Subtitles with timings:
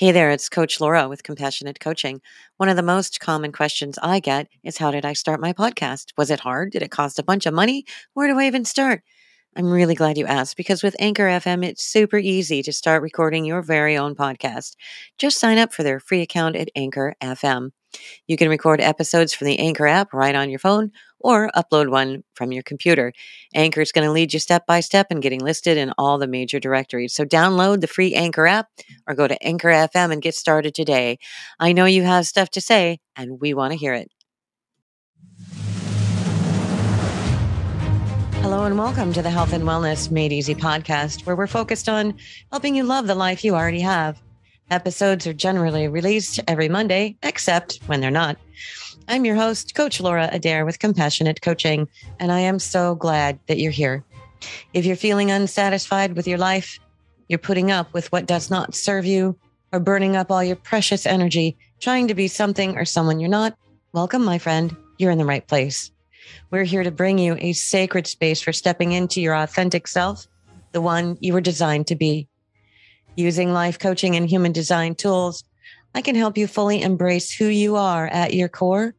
[0.00, 2.22] Hey there, it's Coach Laura with Compassionate Coaching.
[2.56, 6.12] One of the most common questions I get is How did I start my podcast?
[6.16, 6.72] Was it hard?
[6.72, 7.84] Did it cost a bunch of money?
[8.14, 9.02] Where do I even start?
[9.56, 13.44] I'm really glad you asked because with Anchor FM, it's super easy to start recording
[13.44, 14.74] your very own podcast.
[15.18, 17.72] Just sign up for their free account at Anchor FM.
[18.26, 22.22] You can record episodes from the Anchor app right on your phone or upload one
[22.34, 23.12] from your computer.
[23.54, 26.26] Anchor is going to lead you step by step in getting listed in all the
[26.26, 27.14] major directories.
[27.14, 28.68] So download the free Anchor app
[29.06, 31.18] or go to Anchor FM and get started today.
[31.58, 34.10] I know you have stuff to say and we want to hear it.
[38.42, 42.16] Hello and welcome to the Health and Wellness Made Easy podcast, where we're focused on
[42.50, 44.20] helping you love the life you already have.
[44.70, 48.36] Episodes are generally released every Monday, except when they're not.
[49.08, 51.88] I'm your host, Coach Laura Adair with Compassionate Coaching,
[52.20, 54.04] and I am so glad that you're here.
[54.72, 56.78] If you're feeling unsatisfied with your life,
[57.28, 59.36] you're putting up with what does not serve you,
[59.72, 63.56] or burning up all your precious energy trying to be something or someone you're not,
[63.92, 64.76] welcome, my friend.
[64.98, 65.90] You're in the right place.
[66.52, 70.28] We're here to bring you a sacred space for stepping into your authentic self,
[70.70, 72.28] the one you were designed to be.
[73.16, 75.44] Using life coaching and human design tools,
[75.94, 78.94] I can help you fully embrace who you are at your core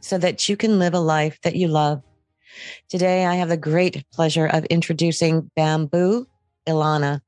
[0.00, 2.02] so that you can live a life that you love.
[2.88, 6.26] Today, I have the great pleasure of introducing Bamboo
[6.66, 7.20] Ilana.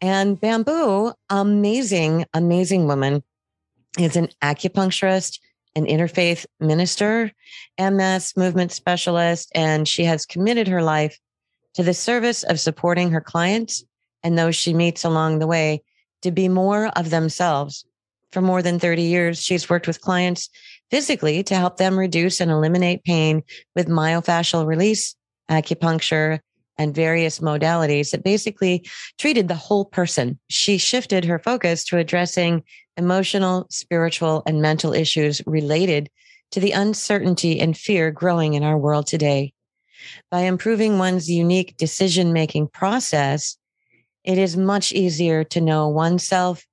[0.00, 3.22] And Bamboo, amazing, amazing woman,
[3.98, 5.38] is an acupuncturist,
[5.76, 7.32] an interfaith minister,
[7.78, 11.18] MS movement specialist, and she has committed her life
[11.74, 13.84] to the service of supporting her clients
[14.22, 15.82] and those she meets along the way
[16.22, 17.84] to be more of themselves.
[18.32, 20.48] For more than 30 years, she's worked with clients
[20.90, 23.42] physically to help them reduce and eliminate pain
[23.74, 25.14] with myofascial release,
[25.50, 26.40] acupuncture,
[26.78, 30.38] and various modalities that basically treated the whole person.
[30.48, 32.62] She shifted her focus to addressing
[32.96, 36.08] emotional, spiritual, and mental issues related
[36.52, 39.52] to the uncertainty and fear growing in our world today.
[40.30, 43.56] By improving one's unique decision making process,
[44.24, 46.64] it is much easier to know oneself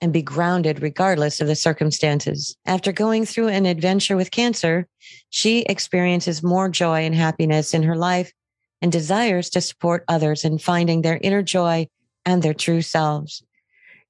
[0.00, 2.56] and be grounded regardless of the circumstances.
[2.66, 4.86] After going through an adventure with cancer,
[5.28, 8.32] she experiences more joy and happiness in her life
[8.80, 11.86] and desires to support others in finding their inner joy
[12.24, 13.42] and their true selves.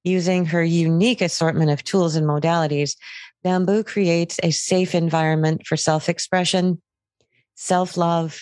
[0.04, 2.96] Using her unique assortment of tools and modalities,
[3.42, 6.80] Bamboo creates a safe environment for self expression,
[7.54, 8.40] self love,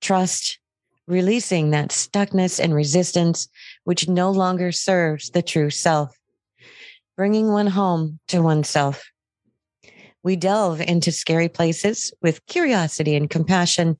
[0.00, 0.58] trust,
[1.08, 3.48] releasing that stuckness and resistance
[3.84, 6.16] which no longer serves the true self,
[7.16, 9.10] bringing one home to oneself.
[10.22, 13.98] We delve into scary places with curiosity and compassion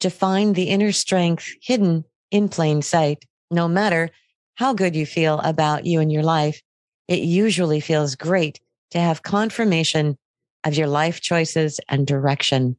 [0.00, 3.24] to find the inner strength hidden in plain sight.
[3.50, 4.10] No matter
[4.54, 6.62] how good you feel about you and your life,
[7.08, 10.16] it usually feels great to have confirmation
[10.64, 12.76] of your life choices and direction.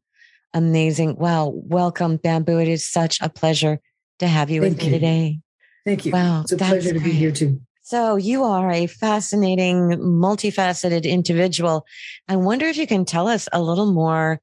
[0.58, 1.18] Amazing.
[1.18, 1.54] Wow.
[1.54, 2.58] Welcome, Bamboo.
[2.60, 3.80] It is such a pleasure
[4.18, 4.92] to have you Thank with you.
[4.92, 5.40] me today.
[5.86, 6.12] Thank you.
[6.12, 6.42] Wow.
[6.42, 7.04] It's a pleasure to great.
[7.04, 7.62] be here too.
[7.84, 11.86] So you are a fascinating, multifaceted individual.
[12.28, 14.42] I wonder if you can tell us a little more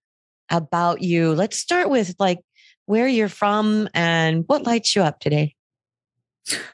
[0.50, 1.34] about you.
[1.34, 2.38] Let's start with like
[2.86, 5.56] where you're from and what lights you up today.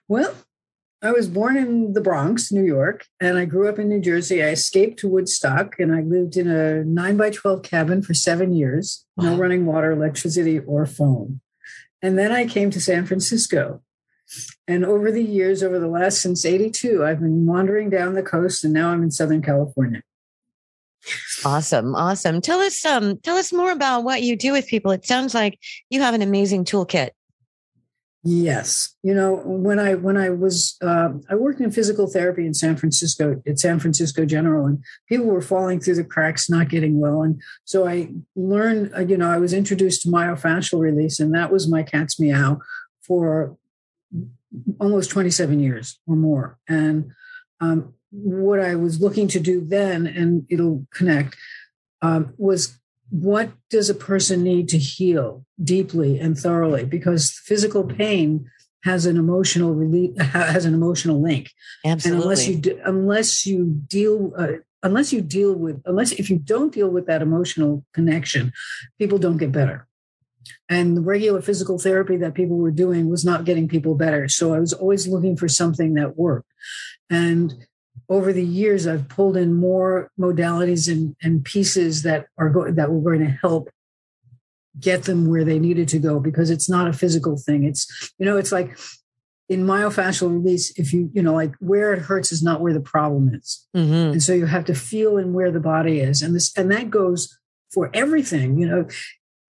[0.06, 0.34] Well,
[1.02, 4.42] I was born in the Bronx, New York, and I grew up in New Jersey.
[4.42, 8.52] I escaped to Woodstock and I lived in a nine by 12 cabin for seven
[8.52, 11.40] years, no running water, electricity, or phone.
[12.02, 13.82] And then I came to San Francisco.
[14.68, 18.62] And over the years, over the last since 82, I've been wandering down the coast
[18.62, 20.02] and now I'm in Southern California.
[21.46, 21.94] Awesome.
[21.94, 22.42] Awesome.
[22.42, 24.90] Tell us um tell us more about what you do with people.
[24.90, 25.58] It sounds like
[25.88, 27.10] you have an amazing toolkit.
[28.22, 32.52] Yes, you know when I when I was uh, I worked in physical therapy in
[32.52, 37.00] San Francisco at San Francisco General, and people were falling through the cracks, not getting
[37.00, 38.92] well, and so I learned.
[38.94, 42.58] Uh, you know, I was introduced to myofascial release, and that was my cat's meow
[43.00, 43.56] for
[44.78, 46.58] almost twenty seven years or more.
[46.68, 47.12] And
[47.60, 51.36] um, what I was looking to do then, and it'll connect,
[52.02, 52.79] um, was
[53.10, 56.84] what does a person need to heal deeply and thoroughly?
[56.84, 58.48] Because physical pain
[58.84, 61.50] has an emotional relief has an emotional link.
[61.84, 62.16] Absolutely.
[62.16, 64.48] and unless you unless you deal uh,
[64.82, 68.52] unless you deal with unless if you don't deal with that emotional connection
[68.98, 69.86] people don't get better.
[70.68, 74.28] And the regular physical therapy that people were doing was not getting people better.
[74.28, 76.50] So i was always looking for something that worked.
[77.10, 77.66] And
[78.08, 82.90] over the years, I've pulled in more modalities and, and pieces that are go- that
[82.90, 83.70] were going to help
[84.78, 87.64] get them where they needed to go because it's not a physical thing.
[87.64, 88.76] It's you know, it's like
[89.48, 92.80] in myofascial release, if you, you know, like where it hurts is not where the
[92.80, 93.66] problem is.
[93.76, 94.12] Mhm.
[94.12, 96.22] And so you have to feel in where the body is.
[96.22, 97.36] And this, and that goes
[97.72, 98.86] for everything, you know.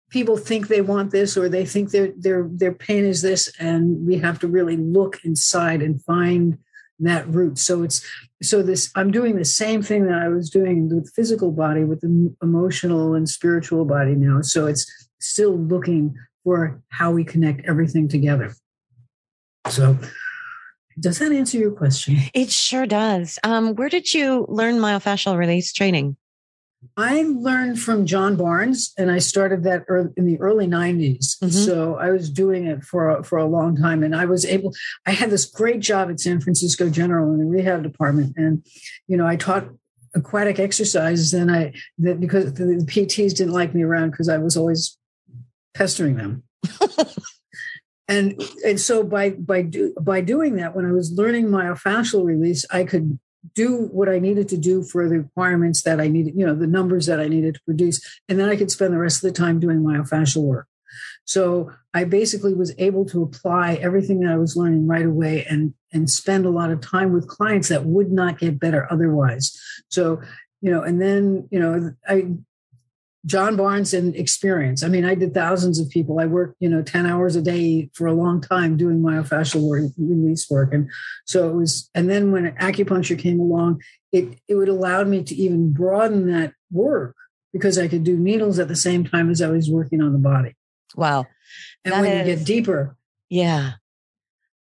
[0.09, 4.07] People think they want this or they think their their their pain is this, and
[4.07, 6.59] we have to really look inside and find
[7.01, 7.59] that root.
[7.59, 8.05] So it's
[8.43, 12.01] so this I'm doing the same thing that I was doing with physical body with
[12.01, 14.41] the emotional and spiritual body now.
[14.43, 14.91] So it's
[15.21, 16.15] still looking
[16.45, 18.55] for how we connect everything together.
[19.69, 19.99] So
[20.99, 22.17] does that answer your question?
[22.33, 23.39] It sure does.
[23.45, 26.17] Um, where did you learn myofascial release training?
[26.97, 29.85] I learned from John Barnes, and I started that
[30.17, 31.39] in the early '90s.
[31.39, 31.53] Mhm.
[31.53, 34.75] So I was doing it for a, for a long time, and I was able.
[35.07, 38.65] I had this great job at San Francisco General in the rehab department, and
[39.07, 39.69] you know I taught
[40.15, 41.35] aquatic exercises.
[41.35, 44.99] And I that because the, the PTs didn't like me around because I was always
[45.75, 46.43] pestering them.
[48.09, 52.65] and and so by by do, by doing that, when I was learning myofascial release,
[52.71, 53.19] I could
[53.55, 56.67] do what I needed to do for the requirements that I needed, you know, the
[56.67, 58.01] numbers that I needed to produce.
[58.29, 60.69] And then I could spend the rest of the time doing myofascial work.
[61.25, 65.75] So I basically was able to apply everything that I was learning right away and,
[65.93, 69.59] and spend a lot of time with clients that would not get better otherwise.
[69.89, 70.21] So,
[70.61, 72.29] you know, and then, you know, I,
[73.27, 74.85] John Barnes and experience.
[74.85, 76.21] I mean, I did thousands of people.
[76.21, 79.91] I worked, you know, 10 hours a day for a long time doing myofascial work,
[79.99, 80.73] release work.
[80.73, 80.89] And
[81.25, 83.83] so it was, and then when acupuncture came along,
[84.13, 87.17] it, it would allow me to even broaden that work
[87.53, 90.19] because I could do needles at the same time as I was working on the
[90.19, 90.55] body.
[90.95, 91.27] Wow.
[91.85, 92.97] And That when you get deeper,
[93.29, 93.73] Yeah.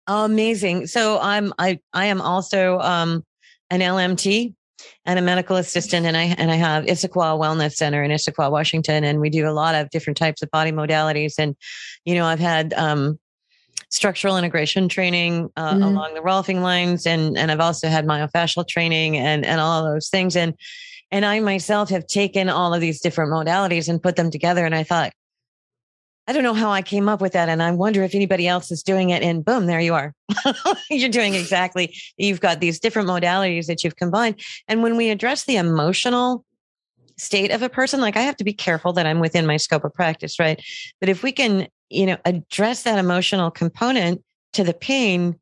[0.07, 0.87] Amazing.
[0.87, 3.25] So I'm I I am also um
[3.71, 4.53] an LMT
[5.05, 9.03] and a medical assistant and I and I have Issaquah Wellness Center in Issaquah, Washington
[9.03, 11.55] and we do a lot of different types of body modalities and
[12.05, 13.19] you know I've had um
[13.89, 15.85] structural integration training uh, Mhm.
[15.85, 20.09] along the Rolfing lines and and I've also had myofascial training and and all those
[20.09, 20.53] things and
[21.11, 24.75] and I myself have taken all of these different modalities and put them together and
[24.75, 25.13] I thought
[26.27, 27.49] I don't know how I came up with that.
[27.49, 29.21] And I wonder if anybody else is doing it.
[29.21, 30.13] And boom, there you are.
[30.89, 31.95] You're doing exactly.
[32.17, 34.41] You've got these different modalities that you've combined.
[34.67, 36.43] And when we address the emotional
[37.17, 39.85] state of a person, like I have to be careful that I'm within my scope
[39.85, 40.61] of practice, right?
[40.99, 44.23] But if we can, you know, address that emotional component
[44.53, 45.39] to the pain,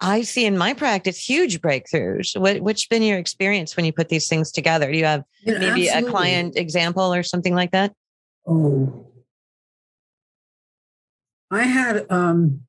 [0.00, 2.38] I see in my practice huge breakthroughs.
[2.38, 4.92] What, what's been your experience when you put these things together?
[4.92, 6.08] Do you have know, maybe absolutely.
[6.08, 7.94] a client example or something like that?
[8.46, 9.06] Oh.
[11.54, 12.60] I had um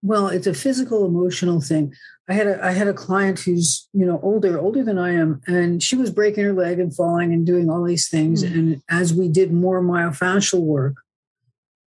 [0.00, 1.92] well, it's a physical emotional thing.
[2.28, 5.40] I had a I had a client who's, you know, older, older than I am,
[5.46, 8.44] and she was breaking her leg and falling and doing all these things.
[8.44, 8.54] Mm.
[8.54, 10.96] And as we did more myofascial work,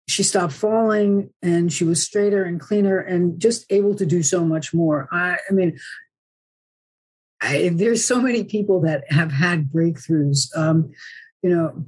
[0.07, 4.43] she stopped falling and she was straighter and cleaner and just able to do so
[4.43, 5.07] much more.
[5.11, 5.79] I, I mean,
[7.41, 10.55] I, there's so many people that have had breakthroughs.
[10.57, 10.91] Um,
[11.41, 11.85] you know,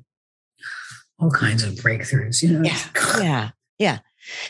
[1.20, 2.42] all kinds of breakthroughs.
[2.42, 2.80] You know, Yeah.
[3.22, 3.50] Yeah.
[3.80, 4.00] Yeah.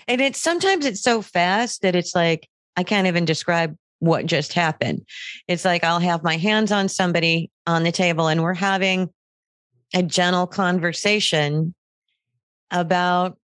[0.07, 4.53] And it's sometimes it's so fast that it's like, I can't even describe what just
[4.53, 5.05] happened.
[5.47, 9.09] It's like I'll have my hands on somebody on the table and we're having
[9.93, 11.73] a gentle conversation
[12.71, 13.37] about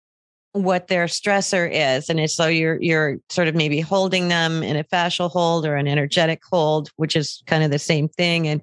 [0.52, 2.08] what their stressor is.
[2.08, 5.76] And it's so you're you're sort of maybe holding them in a fascial hold or
[5.76, 8.48] an energetic hold, which is kind of the same thing.
[8.48, 8.62] And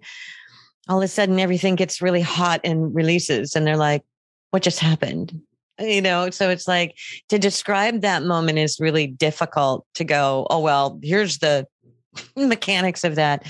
[0.90, 3.56] all of a sudden everything gets really hot and releases.
[3.56, 4.04] And they're like,
[4.52, 5.40] what just happened?
[5.80, 6.98] You know, so it's like
[7.30, 11.68] to describe that moment is really difficult to go, oh, well, here's the
[12.36, 13.46] mechanics of that.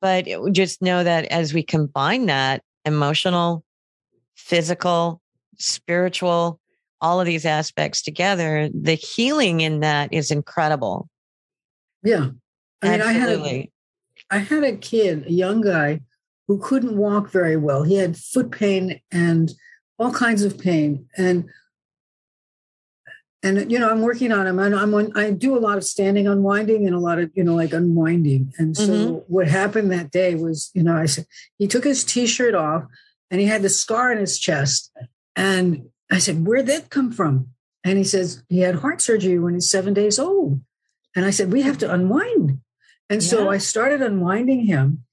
[0.00, 3.62] But just know that as we combine that emotional,
[4.34, 5.20] physical,
[5.58, 6.58] spiritual,
[7.00, 11.08] all of these aspects together, the healing in that is incredible.
[12.02, 12.30] yeah.
[12.82, 13.72] I mean, I had a, Absolutely.
[14.30, 16.00] I had a kid, a young guy,
[16.48, 17.82] who couldn't walk very well.
[17.82, 19.52] He had foot pain and
[19.98, 21.48] all kinds of pain, and
[23.42, 24.58] and you know, I'm working on him.
[24.58, 27.44] And I'm on, I do a lot of standing unwinding and a lot of you
[27.44, 28.52] know like unwinding.
[28.58, 29.24] And so Mhm.
[29.28, 31.26] what happened that day was, you know, I said
[31.58, 32.84] he took his t-shirt off
[33.30, 34.90] and he had the scar in his chest,
[35.36, 37.48] and I said, "Where'd that come from?"
[37.84, 40.60] And he says he had heart surgery when he's seven days old.
[41.16, 42.60] And I said, "We have to unwind."
[43.08, 45.04] And so I started unwinding him,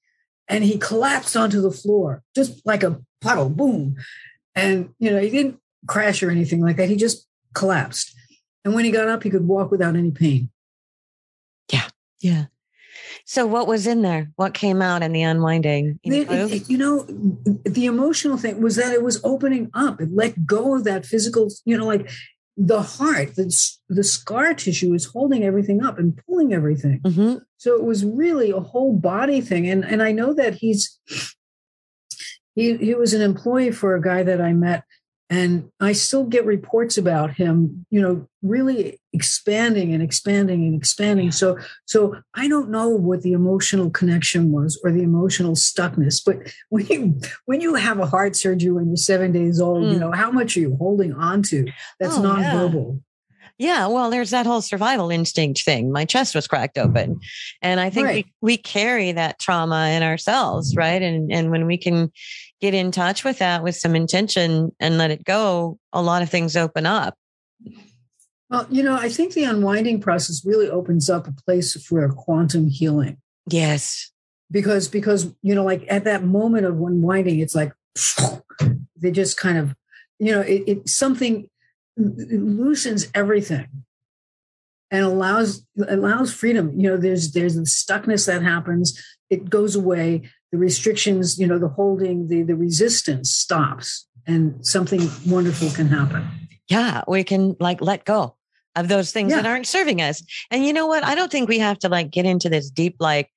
[0.48, 3.96] and he collapsed onto the floor, just like a puddle, boom.
[4.54, 6.90] And, you know, he didn't crash or anything like that.
[6.90, 8.14] He just collapsed.
[8.68, 10.50] And when he got up, he could walk without any pain.
[11.72, 11.88] Yeah.
[12.20, 12.46] Yeah.
[13.24, 14.30] So what was in there?
[14.36, 16.02] What came out in the unwinding?
[16.04, 16.48] Any It- clue?
[16.50, 17.04] it- you know,
[17.64, 20.02] the emotional thing was that it was opening up.
[20.02, 22.10] It let go of that physical, you know, like
[22.58, 23.46] the heart, the,
[23.88, 27.00] the scar tissue is holding everything up and pulling everything.
[27.06, 27.44] Mhm.
[27.56, 29.70] So it was really a whole body thing.
[29.70, 31.00] And and I know that he's
[32.54, 34.84] he he was an employee for a guy that I met,
[35.30, 41.32] and I still get reports about him, you know, really expanding and expanding and expanding.
[41.32, 46.38] So so I don't know what the emotional connection was or the emotional stuckness, but
[46.70, 50.00] when you when you have a heart surgery when you're seven days old, you Mm.
[50.00, 51.66] know, how much are you holding on to
[52.00, 52.94] that's Oh, nonverbal?
[52.94, 53.07] Yeah,
[53.60, 55.92] well, there's that whole survival instinct thing.
[55.92, 57.20] My chest was cracked open.
[57.62, 58.26] And I think Right.
[58.42, 61.02] we, we carry that trauma in ourselves, right?
[61.02, 62.12] And and when we can
[62.62, 66.30] get in touch with that with some intention and let it go, a lot of
[66.30, 67.16] things open up.
[68.50, 72.68] Well, you know, I think the unwinding process really opens up a place for quantum
[72.68, 73.18] healing.
[73.50, 74.12] Yes.
[74.52, 77.74] because because you know like at that moment of unwinding it's like
[78.96, 79.76] they just kind of
[80.20, 81.50] you know it, it something
[81.98, 83.68] it loosens everything
[84.92, 90.22] and allows allows freedom you know there's there's the stuckness that happens it goes away
[90.52, 96.28] the restrictions you know the holding the the resistance stops and something wonderful can happen
[96.70, 98.36] Yeah, we can like let go
[98.76, 100.22] of those things that aren't serving us.
[100.52, 101.04] And you know what?
[101.04, 103.32] I don't think we have to like get into this deep like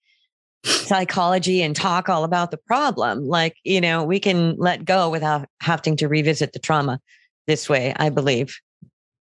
[0.64, 3.26] psychology and talk all about the problem.
[3.26, 7.00] Like, you know, we can let go without having to revisit the trauma
[7.50, 8.57] this way, I believe.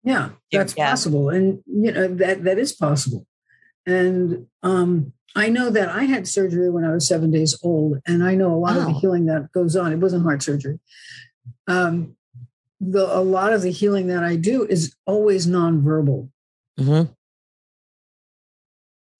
[0.03, 0.89] Yeah, that's yeah.
[0.89, 3.25] possible, and you know that that is possible.
[3.85, 8.23] And um, I know that I had surgery when I was seven days old, and
[8.23, 9.93] I know a lot of the healing that goes on.
[9.93, 10.79] It wasn't heart surgery.
[11.67, 12.15] Um,
[12.81, 16.29] the a lot of the healing that I do is always nonverbal.
[16.79, 17.09] Mhm.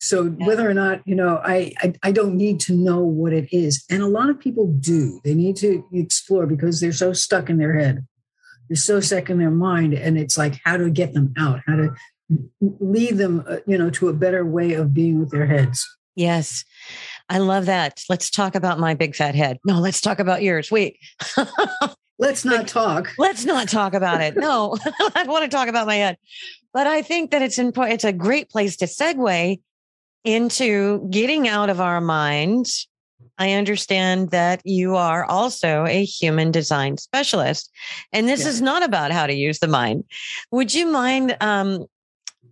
[0.01, 0.47] So Yeah.
[0.47, 3.83] whether or not you know, I, I I don't need to know what it is,
[3.89, 5.19] and a lot of people do.
[5.25, 8.07] They need to explore because they're so stuck in their head,
[8.69, 11.75] they're so stuck in their mind, and it's like how to get them out, how
[11.75, 11.95] to
[12.61, 15.87] lead them, uh, you know, to a better way of being with their heads.
[16.15, 16.63] Yes.
[17.29, 18.03] I love that.
[18.09, 19.59] Let's talk about my big fat head.
[19.65, 20.71] No, let's talk about yours.
[20.71, 20.99] Wait.
[22.21, 23.13] Let's not talk.
[23.17, 24.35] let's not talk about it.
[24.35, 24.75] No,
[25.15, 26.17] I want to talk about my head.
[26.73, 27.93] But I think that it's important.
[27.93, 29.61] It's a great place to segue
[30.25, 32.88] into getting out of our minds.
[33.39, 37.71] I understand that you are also a human design specialist,
[38.11, 38.49] and this Yeah.
[38.49, 40.03] is not about how to use the mind.
[40.51, 41.85] Would you mind um,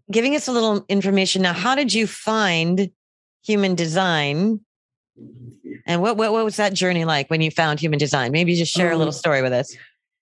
[0.09, 1.53] giving us a little information now?
[1.53, 2.89] How did you find
[3.45, 4.61] human design?
[5.85, 8.31] And what, what what was that journey like when you found human design?
[8.31, 9.75] Maybe just share a little Um, story with us.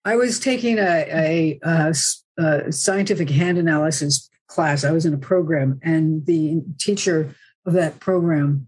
[0.04, 4.84] I was taking a a scientific hand analysis class.
[4.84, 8.68] I was in a program, and the teacher of that program,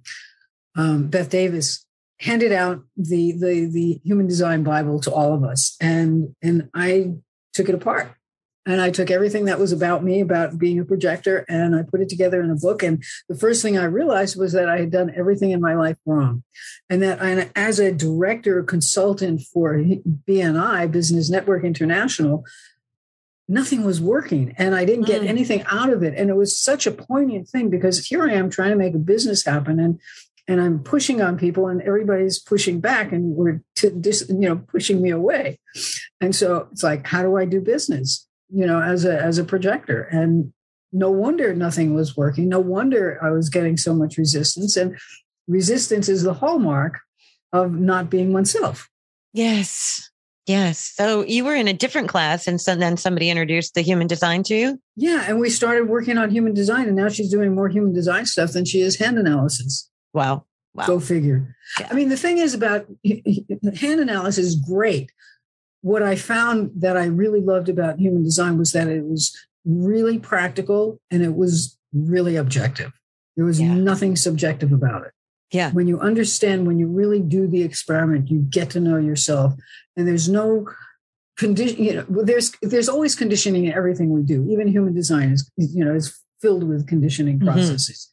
[0.75, 1.85] um, Beth Davis,
[2.19, 7.13] handed out the, the the Human Design Bible to all of us, and and I
[7.53, 8.11] took it apart.
[8.69, 12.01] And I took everything that was about me, about being a projector, and I put
[12.01, 12.83] it together in a book.
[12.83, 15.95] And the first thing I realized was that I had done everything in my life
[16.05, 16.43] wrong.
[16.89, 22.43] And that I, as a director consultant for BNI, Business Network International,
[23.47, 25.27] nothing was working and I didn't get Mm.
[25.29, 26.13] anything out of it.
[26.17, 28.99] And it was such a poignant thing because here I am trying to make a
[28.99, 29.97] business happen and
[30.47, 34.57] and I'm pushing on people and everybody's pushing back and we're to dis, you know
[34.57, 35.59] pushing me away.
[36.21, 38.25] And so it's like, how do I do business?
[38.49, 40.03] You know, as a as a projector.
[40.03, 40.53] And
[40.93, 42.47] no wonder nothing was working.
[42.47, 44.77] No wonder I was getting so much resistance.
[44.77, 44.97] And
[45.47, 46.99] resistance is the hallmark
[47.51, 48.89] of not being oneself.
[49.33, 50.09] Yes.
[50.45, 50.93] Yes.
[50.95, 54.43] So you were in a different class and so then somebody introduced the human design
[54.43, 54.81] to you?
[54.95, 55.25] Yeah.
[55.27, 58.53] And we started working on human design, and now she's doing more human design stuff
[58.53, 59.89] than she is hand analysis.
[60.13, 60.45] Wow.
[60.73, 60.85] Wow.
[60.87, 61.55] Go figure.
[61.79, 61.87] Yeah.
[61.89, 65.11] I mean, the thing is about hand analysis is great.
[65.81, 69.35] What I found that I really loved about human design was that it was
[69.65, 72.91] really practical and it was really objective.
[73.35, 73.73] There was Yeah.
[73.73, 75.11] nothing subjective about it.
[75.51, 75.71] Yeah.
[75.71, 79.53] When you understand, when you really do the experiment, you get to know yourself,
[79.95, 80.67] and there's no
[81.37, 81.81] condition.
[81.83, 84.47] You know, there's there's always conditioning in everything we do.
[84.51, 87.45] Even human design is you know is filled with conditioning Mhm.
[87.45, 88.09] processes.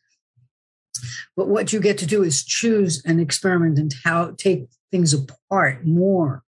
[1.36, 5.86] But what you get to do is choose and experiment and how take things apart
[5.86, 6.42] more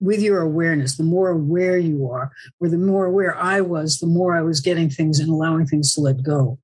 [0.00, 0.96] with your awareness.
[0.96, 4.60] The more aware you are, or the more aware I was, the more I was
[4.60, 6.58] getting things and allowing things to let go.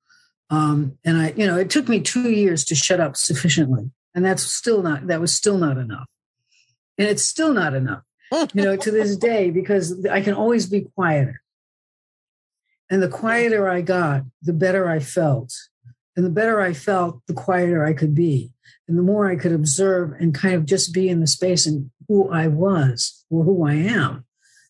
[0.48, 4.24] Um, and I, you know, it took me two years to shut up sufficiently, and
[4.24, 6.06] that's still not that was still not enough,
[6.98, 8.02] and it's still not enough,
[8.54, 11.42] you know, to this day because I can always be quieter.
[12.88, 15.52] And the quieter I got, the better I felt.
[16.16, 18.50] And the better I felt, the quieter I could be.
[18.88, 21.90] And the more I could observe and kind of just be in the space and
[22.08, 24.24] who I was or who I am.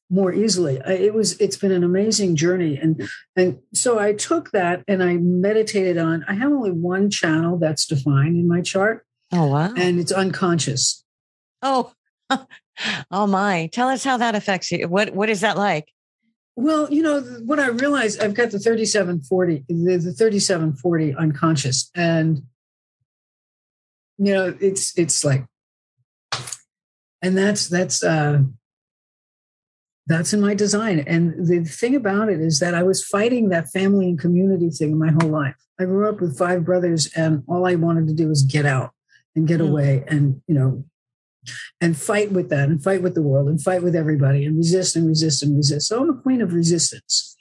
[0.08, 0.80] more easily.
[0.86, 5.16] It was it's been an amazing journey, and and so I took that and I
[5.16, 6.24] meditated on.
[6.28, 9.04] I have only one channel that's defined in my chart.
[9.32, 9.72] Oh wow!
[9.76, 11.04] And it's unconscious.
[11.62, 11.92] Oh,
[13.10, 13.68] oh my!
[13.72, 14.88] Tell us how that affects you.
[14.88, 15.92] What what is that like?
[16.56, 18.22] Well, you know what I realized.
[18.22, 22.42] I've got the thirty-seven forty, the, the thirty-seven forty unconscious, and
[24.16, 25.44] you know it's it's like,
[27.20, 28.40] and that's that's uh
[30.06, 31.00] that's in my design.
[31.00, 34.98] And the thing about it is that I was fighting that family and community thing
[34.98, 35.56] my whole life.
[35.78, 38.92] I grew up with five brothers, and all I wanted to do was get out
[39.34, 39.68] and get mm.
[39.68, 40.84] away and, you know,
[41.80, 44.96] and fight with that and fight with the world and fight with everybody and resist
[44.96, 45.88] and resist and resist.
[45.88, 47.36] So I'm a queen of resistance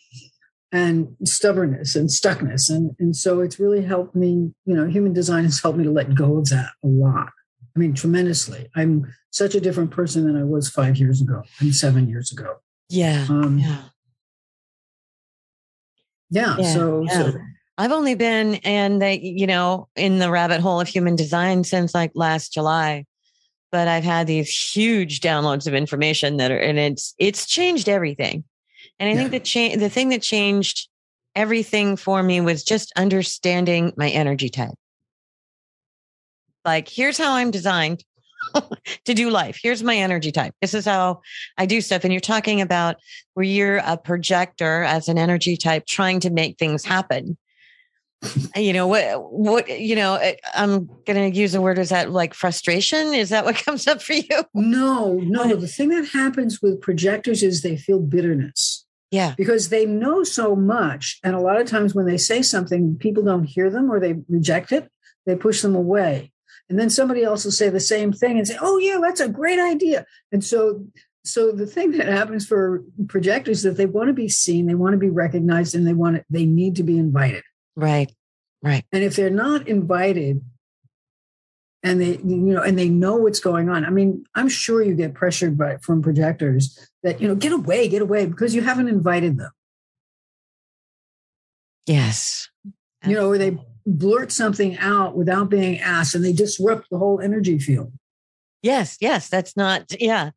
[0.72, 2.70] and stubbornness and stuckness.
[2.70, 5.92] And, and so it's really helped me, you know, human design has helped me to
[5.92, 7.30] let go of that a lot.
[7.76, 8.70] I mean, tremendously.
[8.76, 12.56] I'm such a different person than I was five years ago and seven years ago.
[12.90, 13.26] Yeah.
[13.30, 13.82] Um, yeah.
[16.30, 16.56] Yeah.
[16.60, 17.32] yeah so, yeah.
[17.32, 17.34] so
[17.78, 21.94] I've only been in the, you know, in the rabbit hole of human design since
[21.94, 23.06] like last July.
[23.72, 28.44] But I've had these huge downloads of information that are, and it's, it's changed everything.
[29.00, 29.20] And I yeah.
[29.20, 30.88] think the change, the thing that changed
[31.36, 34.74] everything for me was just understanding my energy type.
[36.64, 38.04] Like, here's how I'm designed
[39.06, 39.60] to do life.
[39.62, 40.54] Here's my energy type.
[40.62, 41.22] This is how
[41.58, 42.04] I do stuff.
[42.04, 42.98] And you're talking about
[43.34, 47.38] where you're a projector as an energy type trying to make things happen.
[48.56, 49.32] You know what?
[49.32, 50.16] What you know?
[50.16, 51.78] Eh, I'm going to use a word.
[51.78, 53.14] Is that like frustration?
[53.14, 54.44] Is that what comes up for you?
[54.54, 55.56] No, no.
[55.56, 58.86] The thing that happens with projectors is they feel bitterness.
[59.12, 59.36] Yeah.
[59.38, 61.20] Because they know so much.
[61.24, 64.16] And a lot of times when they say something, people don't hear them or they
[64.30, 64.90] reject it,
[65.26, 66.32] they push them away.
[66.70, 69.30] And then somebody else will say the same thing and say, "Oh yeah, that's a
[69.30, 70.86] great idea." And so
[71.26, 74.76] so the thing that happens for projectors is that they want to be seen, they
[74.76, 77.44] want to be recognized and they want to, they need to be invited.
[77.76, 78.12] Right.
[78.62, 78.86] Right.
[78.92, 80.42] And if they're not invited
[81.86, 83.86] and they you know and they know what's going on.
[83.86, 87.88] I mean, I'm sure you get pressured by from projectors that, you know, get away,
[87.88, 89.52] get away because you haven't invited them.
[91.86, 92.50] Yes.
[93.04, 93.14] Absolutely.
[93.14, 97.22] You know, or they blurt something out without being asked and they disrupt the whole
[97.22, 97.94] energy field.
[98.64, 100.32] Yes, yes, that's not yeah.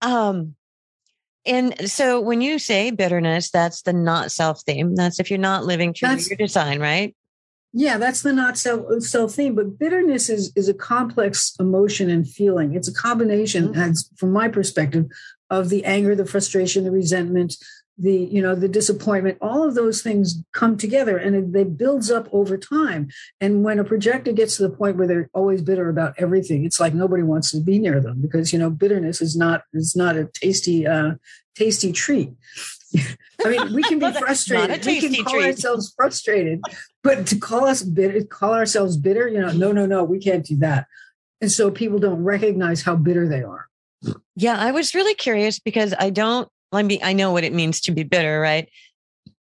[0.00, 0.54] Um
[1.46, 4.94] and so when you say bitterness, that's the not self theme.
[4.94, 7.14] That's if you're not living true that's, to your design, right?
[7.72, 9.54] Yeah, that's the not self self theme.
[9.54, 12.74] But bitterness is is a complex emotion and feeling.
[12.74, 13.80] It's a combination, mm-hmm.
[13.80, 15.06] as from my perspective,
[15.50, 17.56] of the anger, the frustration, the resentment,
[17.96, 22.10] the you know the disappointment all of those things come together and it, they builds
[22.10, 23.08] up over time
[23.40, 26.80] and when a projector gets to the point where they're always bitter about everything it's
[26.80, 30.16] like nobody wants to be near them because you know bitterness is not is not
[30.16, 31.12] a tasty uh
[31.54, 32.32] tasty treat
[33.44, 34.86] I mean, we can be frustrated.
[34.86, 35.46] we can call treat.
[35.46, 36.62] ourselves frustrated,
[37.02, 40.46] but to call us bitter, call ourselves bitter, you know, no, no, no, we can't
[40.46, 40.86] do that.
[41.40, 43.66] And so people don't recognize how bitter they are.
[44.36, 46.48] Yeah, I was really curious because I don't
[46.82, 48.68] me, I know what it means to be bitter, right?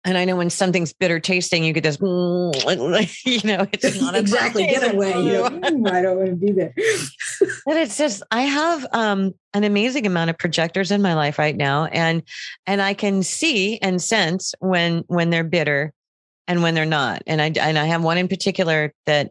[0.05, 4.67] And I know when something's bitter tasting, you get this, you know, it's not exactly
[4.67, 5.11] get away.
[5.11, 6.75] You know, mm, I don't want to be there.
[7.67, 11.57] but it's just, I have um, an amazing amount of projectors in my life right
[11.57, 12.23] now, and
[12.67, 15.93] and I can see and sense when when they're bitter
[16.49, 17.23] and when they're not.
[17.29, 19.31] And I and I have one in particular that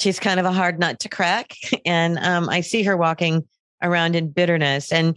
[0.00, 3.46] she's kind of a hard nut to crack, and um, I see her walking
[3.80, 5.16] around in bitterness and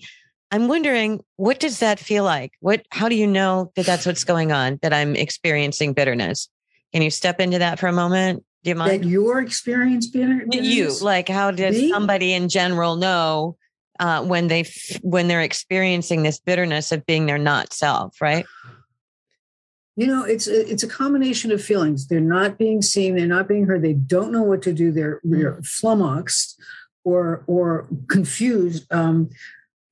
[0.52, 2.52] I'm wondering, what does that feel like?
[2.60, 6.50] What, how do you know that that's what's going on, that I'm experiencing bitterness?
[6.94, 8.44] Can you step into that for a moment?
[8.64, 8.92] Do you mind?
[8.92, 10.48] That your experience bitterness?
[10.52, 11.90] You, like, how does Me?
[11.90, 13.58] somebody in general know
[14.00, 14.66] uh, when they,
[15.02, 18.46] when they're experiencing this bitterness of being their not self, right?
[19.96, 22.08] You know, it's a, it's a combination of feelings.
[22.08, 23.16] They're not being seen.
[23.16, 23.84] They're not being heard.
[23.84, 24.92] They don't know what to do.
[24.92, 25.66] They're, they're mm.
[25.66, 26.60] flummoxed
[27.04, 28.92] or or confused.
[28.92, 29.30] Um,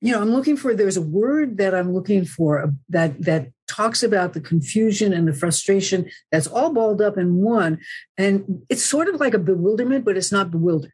[0.00, 3.50] you know i'm looking for there's a word that i'm looking for uh, that that
[3.70, 7.78] talks about the confusion and the frustration that's all balled up in one.
[8.18, 10.92] And it's sort of like a bewilderment but it's not bewildered.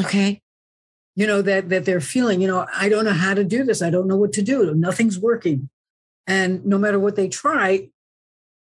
[0.00, 0.40] Okay.
[1.14, 3.82] You know that that they're feeling you know i don't know how to do this.
[3.82, 4.74] I don't know what to do.
[4.74, 5.68] Nothing's working.
[6.26, 7.88] And no matter what they try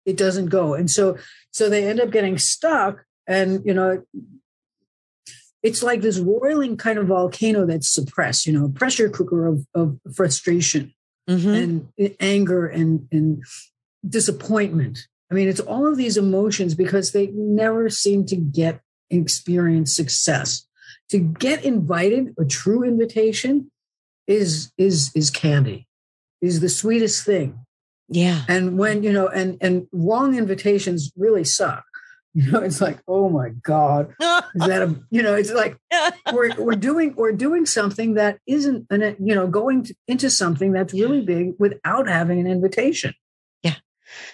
[0.05, 0.75] it doesn't go.
[0.75, 1.17] And so
[1.51, 4.03] so they end up getting stuck and you know
[5.67, 9.67] it's like this roiling kind of volcano that's suppressed, you know, a pressure cooker of,
[9.75, 10.95] of frustration
[11.29, 11.49] mm-hmm.
[11.99, 13.43] and anger and, and
[14.09, 15.09] disappointment.
[15.29, 20.69] I mean, it's all of these emotions because they never seem to get experience success.
[21.11, 23.73] To get invited, a true invitation
[24.29, 25.89] is is is candy.
[26.41, 27.59] is the sweetest thing.
[28.09, 28.43] Yeah.
[28.49, 31.85] And when, you know, and and wrong invitations really suck.
[32.47, 34.11] You know, it's like, oh my God.
[34.21, 35.79] Is that a you know, it's like
[36.35, 40.73] we're we're doing we're doing something that isn't an you know, going to, into something
[40.73, 43.15] that's really big without having an invitation.
[43.63, 43.77] Yeah.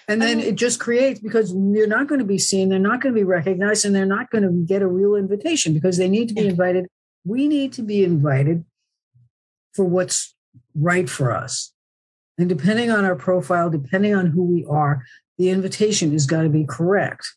[0.09, 3.15] And then it just creates because they're not going to be seen, they're not going
[3.15, 6.27] to be recognized, and they're not going to get a real invitation because they need
[6.27, 6.87] to be invited.
[7.23, 8.65] We need to be invited
[9.73, 10.35] for what's
[10.75, 11.71] right for us.
[12.37, 15.05] And depending on our profile, depending on who we are,
[15.37, 17.33] the invitation has got to be correct.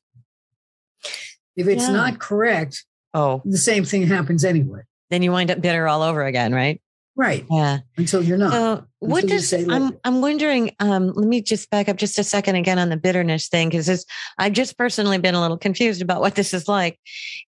[1.57, 1.93] If it's Yeah.
[1.93, 4.81] not correct, Oh, the same thing happens anyway.
[5.11, 6.81] then you wind up bitter all over again, right?
[7.19, 7.47] Right.
[7.51, 7.79] Yeah.
[7.97, 8.53] Until you're not.
[8.53, 12.25] So what Until does I'm I'm wondering, um, let me just back up just a
[12.25, 14.05] second again on the bitterness thing, because
[14.39, 16.99] I've just personally been a little confused about what this is like.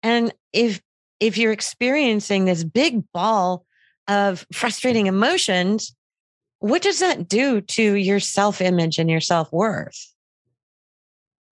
[0.04, 0.80] And if
[1.18, 3.64] if you're experiencing this big ball
[4.06, 5.96] of frustrating emotions,
[6.60, 10.12] what does that do to your self-image and your self-worth?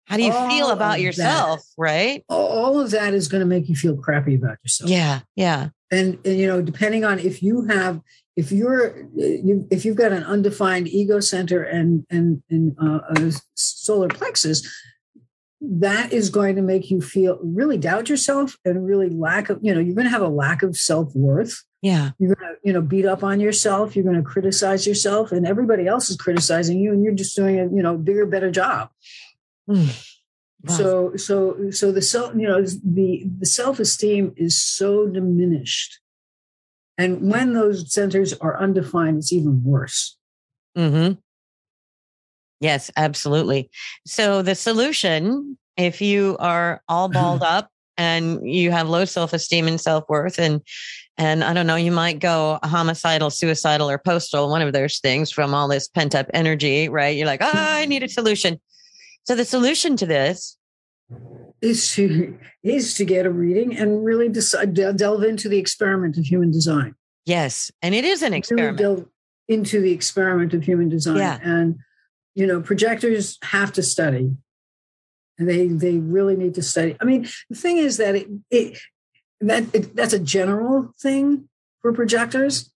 [0.07, 2.25] How do you feel about yourself, right?
[2.29, 4.89] all of that is going to make you feel crappy about yourself.
[4.91, 5.69] Yeah, yeah.
[5.91, 8.01] and, and you know depending on if you have
[8.37, 13.33] if you're you, if you've got an undefined ego center and and and uh, a
[13.55, 14.63] solar plexus
[15.61, 19.73] that is going to make you feel really doubt yourself and really lack of you
[19.75, 22.11] know you're going to have a lack of self-worth Yeah.
[22.19, 25.47] you're going to you know beat up on yourself you're going to criticize yourself and
[25.47, 28.91] everybody else is criticizing you and you're just doing a you know bigger better job
[29.69, 30.13] Mm.
[30.63, 30.77] Wow.
[30.77, 36.01] so so so the self you know the the self-esteem is so diminished
[36.97, 40.17] and when those centers are undefined it's even worse
[40.75, 41.13] hmm
[42.61, 43.71] Yes, absolutely.
[44.07, 49.81] So the solution, if you are all balled up and you have low self-esteem and
[49.81, 50.61] self-worth and
[51.19, 55.31] and I don't know, you might go homicidal, suicidal, or postal, one of those things
[55.31, 57.17] from all this pent-up energy, right?
[57.17, 58.61] You're like, oh, I need a solution.
[59.27, 60.57] So the solution to this,
[61.61, 66.25] is to is to get a reading and really decide delve into the experiment of
[66.25, 66.95] human design.
[67.25, 68.79] Yes, and it is an Really experiment.
[68.79, 69.07] delve
[69.49, 71.17] into the experiment of human design.
[71.17, 71.39] Yeah.
[71.43, 71.77] and
[72.35, 74.37] you know projectors have to study.
[75.39, 76.97] And they they really need to study.
[77.01, 78.79] I mean the thing is that it, it
[79.41, 81.49] that it, that's a general thing
[81.83, 82.71] for projectors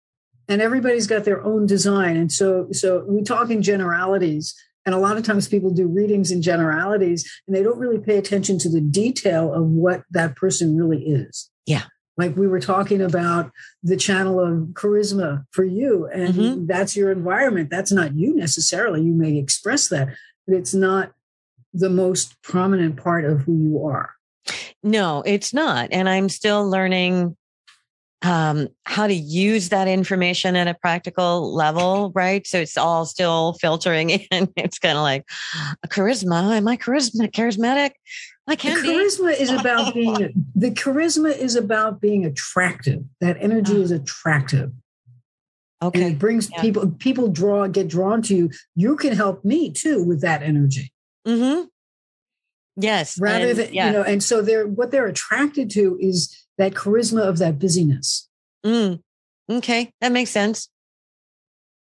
[0.49, 2.17] and everybody's got their own design.
[2.17, 4.55] And so so we talk in generalities
[4.91, 8.19] and a lot of times people do readings in generalities and they don't really pay
[8.19, 11.85] attention to the detail of what that person really is Yeah.
[12.17, 13.53] like we were talking about
[13.85, 16.67] the channel of charisma for you and Mhm.
[16.67, 20.09] that's your environment that's not you necessarily you may express that
[20.49, 21.13] but it's not
[21.73, 24.11] the most prominent part of who you are
[24.83, 25.91] No, it's not.
[25.93, 27.37] And I'm still learning
[28.23, 32.47] um, how to use that information at a practical level, right?
[32.47, 34.53] So it's all still filtering in.
[34.57, 35.25] It's kind of like
[35.89, 36.57] charisma.
[36.57, 37.93] Am I charisma, charismatic?
[38.47, 38.89] I the can be.
[38.89, 44.73] charisma is about being the charisma is about being attractive that energy is attractive
[45.83, 46.03] Okay.
[46.03, 46.61] and it brings Yeah.
[46.61, 50.93] people people draw get drawn to you you can help me too with that energy
[51.29, 51.67] Mm-hmm.
[52.77, 53.19] Yes.
[53.21, 53.87] rather and- than yeah.
[53.87, 58.29] you know and so they're what they're attracted to is that charisma of that busyness
[58.65, 59.01] Mm,
[59.51, 60.69] okay, that makes sense.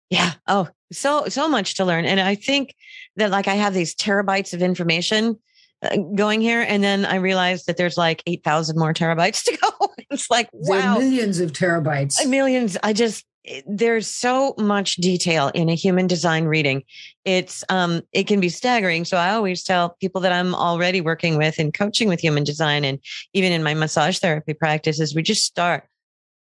[0.09, 0.33] Yeah.
[0.47, 2.75] Oh, so so much to learn, and I think
[3.17, 5.37] that like I have these terabytes of information
[5.81, 9.57] uh, going here, and then I realized that there's like eight thousand more terabytes to
[9.57, 9.93] go.
[10.09, 12.77] it's like there wow, are millions of terabytes millions.
[12.83, 13.25] I just
[13.65, 16.83] there's so much detail in a human design reading.
[17.25, 19.05] It's um it can be staggering.
[19.05, 22.83] So I always tell people that I'm already working with and coaching with human design,
[22.83, 22.99] and
[23.33, 25.87] even in my massage therapy practices, we just start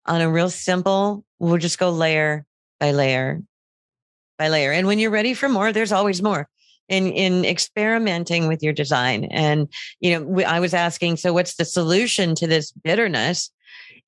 [0.07, 2.45] on a real simple, we'll just go layer
[2.79, 3.43] by layer
[4.38, 4.73] by layer.
[4.73, 6.49] And when you're ready for more, there's always more
[6.88, 9.25] in, in experimenting with your design.
[9.27, 9.69] And,
[10.01, 13.51] you know, I was asking, so what's the solution to this bitterness?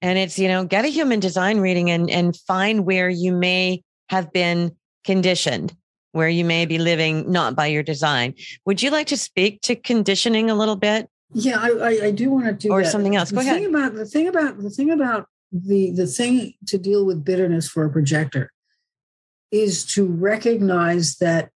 [0.02, 3.82] And it's, you know, get a human design reading and, and find where you may
[4.08, 5.74] have been conditioned,
[6.12, 8.34] where you may be living not by your design.
[8.66, 11.08] Would you like to speak to conditioning a little bit?
[11.32, 12.90] Yeah, I, I, I do want to do Or that.
[12.90, 13.32] something else.
[13.32, 16.78] Go The Go thing about the thing about the thing about the the thing to
[16.78, 18.52] deal with bitterness for a projector
[19.50, 21.50] is to recognize that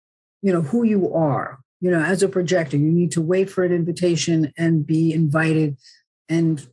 [0.43, 1.59] you know who you are.
[1.81, 5.77] You know, as a projector, you need to wait for an invitation and be invited,
[6.29, 6.67] and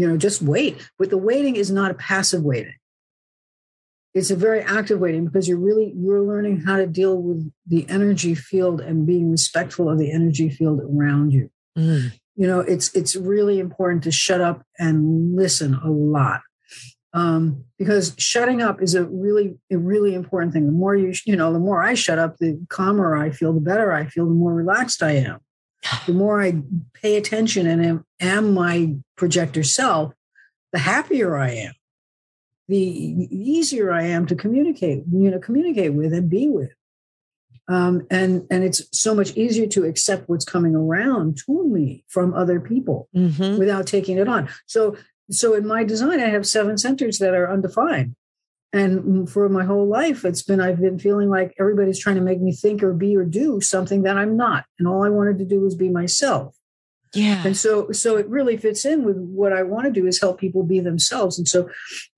[0.00, 0.78] you know just wait.
[0.98, 2.74] But the waiting is not a passive waiting.
[4.12, 7.88] It's a very active waiting because you're really you're learning how to deal with the
[7.88, 12.92] energy field and being respectful of the energy field around you Mm, you know it's
[12.96, 16.40] it's really important to shut up and listen a lot
[17.12, 20.66] um, because shutting up is a really a really important thing.
[20.66, 23.60] The more you you know, the more I shut up, the calmer I feel, the
[23.60, 25.40] better I feel, the more relaxed I am.
[26.06, 26.62] The more I
[26.94, 30.12] pay attention and am, am my projector self,
[30.72, 31.72] the happier I am.
[32.68, 36.70] The easier I am to communicate, you know, communicate with and be with.
[37.68, 42.34] Um, and and it's so much easier to accept what's coming around to me from
[42.34, 43.58] other people mm-hmm.
[43.58, 44.48] without taking it on.
[44.66, 44.96] So
[45.30, 48.16] so in my design, I have seven centers that are undefined.
[48.72, 52.40] And for my whole life, it's been, I've been feeling like everybody's trying to make
[52.40, 54.64] me think or be or do something that I'm not.
[54.78, 56.54] And all I wanted to do was be myself.
[57.12, 57.42] Yeah.
[57.44, 60.38] And so, so it really fits in with what I want to do is help
[60.38, 61.36] people be themselves.
[61.36, 61.68] And so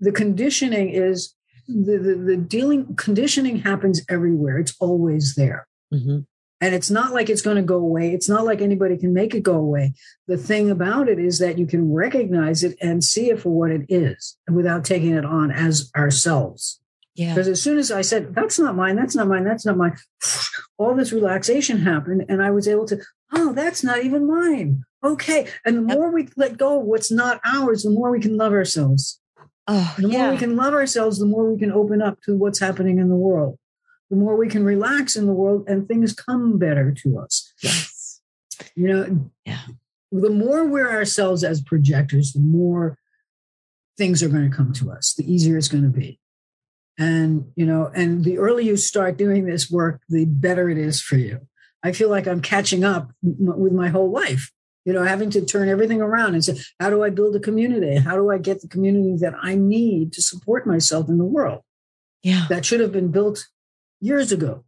[0.01, 1.35] the conditioning is
[1.67, 4.59] the, the, the dealing, conditioning happens everywhere.
[4.59, 5.67] It's always there.
[5.95, 6.19] Mm-hmm.
[6.63, 8.13] And it's not like it's going to go away.
[8.15, 9.95] It's not like anybody can make it go away.
[10.29, 13.73] The thing about it is that you can recognize it and see it for what
[13.73, 16.81] it is without taking it on as ourselves.
[17.17, 17.35] Yeah.
[17.35, 19.97] Because as soon as I said, that's not mine, that's not mine, that's not mine,
[20.79, 22.27] all this relaxation happened.
[22.29, 24.85] And I was able to, oh, that's not even mine.
[25.03, 25.49] Okay.
[25.65, 25.99] And the yep.
[25.99, 29.21] more we let go of what's not ours, the more we can love ourselves.
[29.67, 30.19] Oh, the yeah.
[30.19, 33.09] more we can love ourselves, the more we can open up to what's happening in
[33.09, 33.59] the world
[34.13, 37.51] the more we can relax in the world and things come better to us.
[37.63, 38.21] Yes.
[38.77, 39.63] You know, yeah.
[40.13, 42.99] the more we're ourselves as projectors, the more
[43.97, 46.21] things are going to come to us, the easier it's going to be.
[46.99, 51.01] And, you know, and the earlier you start doing this work, the better it is
[51.01, 51.41] for you.
[51.83, 54.53] I feel like I'm catching up with my whole life,
[54.85, 57.97] you know, having to turn everything around and say, how do I build a community?
[57.97, 61.63] How do I get the community that I need to support myself in the world?
[62.23, 62.45] Yeah.
[62.51, 63.49] That should have been built
[64.03, 64.65] years ago.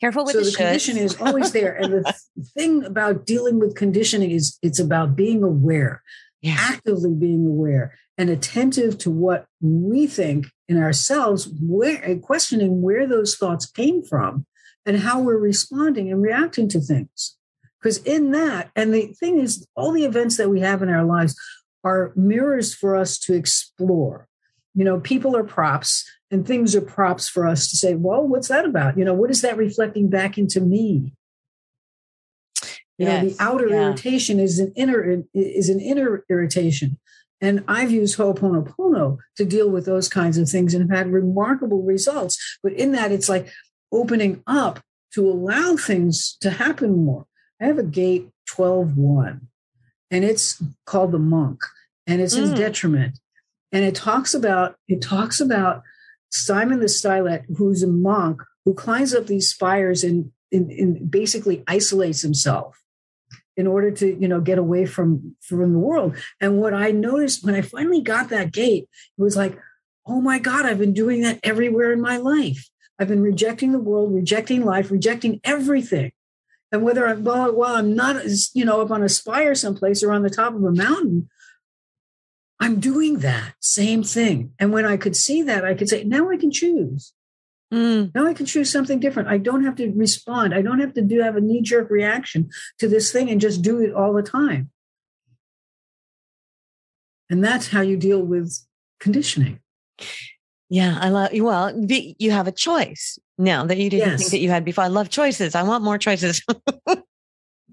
[0.00, 1.74] Careful with so the, the conditioning is always there.
[1.74, 2.14] and the
[2.54, 6.02] thing about dealing with conditioning is it's about being aware,
[6.42, 6.56] yeah.
[6.58, 13.06] actively being aware and attentive to what we think in ourselves, where and questioning where
[13.06, 14.46] those thoughts came from
[14.84, 17.36] and how we're responding and reacting to things.
[17.80, 21.04] Because in that, and the thing is, all the events that we have in our
[21.04, 21.38] lives
[21.84, 24.28] are mirrors for us to explore.
[24.76, 28.48] You know, people are props and things are props for us to say, well, what's
[28.48, 28.96] that about?
[28.96, 31.12] You know, what is that reflecting back into me?
[32.98, 33.86] You yes, know, the outer yeah.
[33.86, 36.98] irritation is an inner is an inner irritation.
[37.40, 41.82] And I've used Ho'oponopono to deal with those kinds of things and have had remarkable
[41.82, 42.58] results.
[42.62, 43.50] But in that, it's like
[43.92, 44.80] opening up
[45.12, 47.26] to allow things to happen more.
[47.60, 49.48] I have a gate 12 1,
[50.10, 51.60] and it's called the monk,
[52.06, 52.44] and it's mm.
[52.44, 53.18] in detriment.
[53.72, 55.82] And it talks about it talks about
[56.30, 60.32] Simon the Stylite, who's a monk who climbs up these spires and,
[61.10, 62.80] basically isolates himself
[63.56, 66.16] in order to you know get away from from the world.
[66.40, 68.84] And what i noticed when i finally got that gate
[69.18, 69.58] it was like
[70.06, 72.70] oh my god i've been doing that everywhere in my life.
[72.98, 76.12] I've been rejecting the world rejecting life rejecting everything.
[76.72, 78.22] And whether i'm well, well i'm not
[78.54, 81.28] you know up on a spire someplace or on the top of a mountain
[82.58, 84.52] I'm doing that same thing.
[84.58, 87.12] And when I could see that, I could say, now I can choose.
[87.72, 88.14] Mm.
[88.14, 89.28] Now I can choose something different.
[89.28, 90.54] I don't have to respond.
[90.54, 93.62] I don't have to do have a knee jerk reaction to this thing and just
[93.62, 94.70] do it all the time.
[97.28, 98.56] And that's how you deal with
[99.00, 99.60] conditioning.
[100.68, 101.44] Yeah, I love you.
[101.44, 104.20] Well, you have a choice now that you didn't yes.
[104.20, 104.84] think that you had before.
[104.84, 105.54] I love choices.
[105.54, 106.42] I want more choices.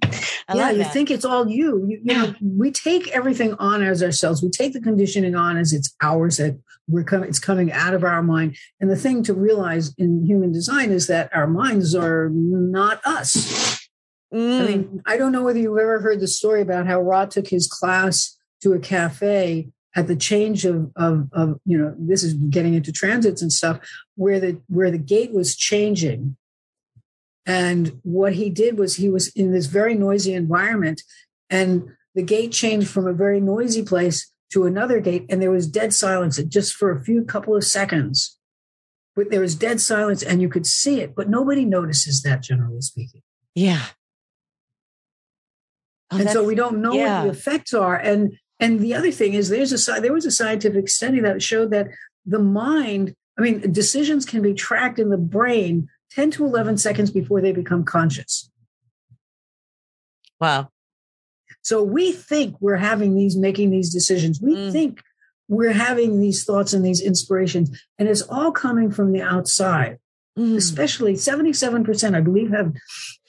[0.48, 0.94] I yeah, you that.
[0.94, 1.86] think it's all you.
[1.88, 4.44] You, you know, we take everything on as ourselves.
[4.44, 7.30] We take the conditioning on as it's ours that we're coming.
[7.30, 8.58] It's coming out of our mind.
[8.80, 13.88] And the thing to realize in human design is that our minds are not us.
[14.34, 14.62] Mm.
[14.62, 17.48] I mean, I don't know whether you've ever heard the story about how Ra took
[17.48, 22.34] his class to a cafe at the change of, of, of you know this is
[22.34, 23.80] getting into transits and stuff
[24.16, 26.36] where the where the gate was changing
[27.46, 31.02] and what he did was he was in this very noisy environment,
[31.50, 35.68] and the gate changed from a very noisy place to another gate, and there was
[35.68, 38.38] dead silence just for a few couple of seconds.
[39.16, 42.82] But there was dead silence, and you could see it, but nobody notices that, generally
[42.82, 43.22] speaking.
[43.56, 43.86] Yeah.
[46.12, 47.24] Oh, and so we don't know yeah.
[47.24, 47.96] what the effects are.
[47.96, 51.72] And and the other thing is, there's a there was a scientific study that showed
[51.72, 51.88] that
[52.26, 57.12] the mind, I mean, decisions can be tracked in the brain 10 to 11 seconds
[57.12, 58.50] before they become conscious.
[60.40, 60.70] Wow.
[61.62, 64.42] So we think we're having these, making these decisions.
[64.42, 64.72] We mm.
[64.72, 65.02] think
[65.48, 70.00] we're having these thoughts and these inspirations, and it's all coming from the outside.
[70.38, 70.58] Mm.
[70.58, 72.74] Especially 77%, I believe, have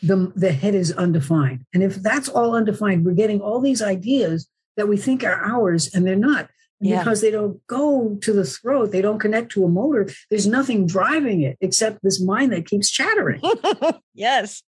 [0.02, 1.66] the, the head is undefined.
[1.74, 5.94] And if that's all undefined, we're getting all these ideas that we think are ours
[5.94, 6.48] and they're not.
[6.84, 6.98] Yeah.
[7.02, 10.08] because they don't go to the throat, they don't connect to a motor.
[10.30, 13.40] There's nothing driving it except this mind that keeps chattering.
[14.14, 14.62] yes.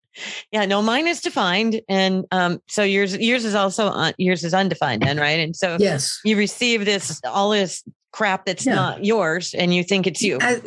[0.53, 4.55] Yeah, no, mine is defined, and um, so yours yours is also un, yours is
[4.55, 5.41] undefined, then, right?
[5.41, 6.21] And so yes.
[6.25, 8.77] you receive this all this crap that's Yeah.
[8.77, 10.39] not yours, and you think it's you.
[10.39, 10.61] Uh,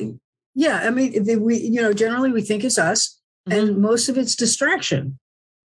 [0.54, 3.58] yeah, I mean, the- we you know generally we think it's us, Mhm.
[3.58, 5.18] and most of it's distraction.